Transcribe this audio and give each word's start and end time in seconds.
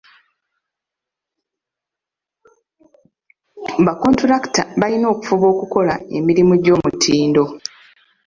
Bakkontulakita 3.85 4.61
balina 4.79 5.05
okufuba 5.13 5.45
okukola 5.53 5.93
emirumu 6.17 6.55
gy'omutindo. 6.63 7.43